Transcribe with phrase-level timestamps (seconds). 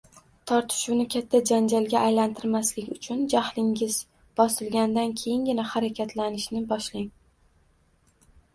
[0.51, 3.99] Tortishuvni katta janjalga aylantirmaslik uchun jahlingiz
[4.41, 7.09] bosilgandan keyingina harakatlanishni boshlang.